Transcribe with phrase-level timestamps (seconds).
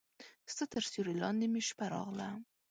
[0.51, 2.29] ستا تر سیوري لاندې مې شپه راغله